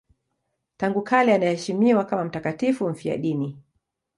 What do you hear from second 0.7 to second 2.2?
Tangu kale anaheshimiwa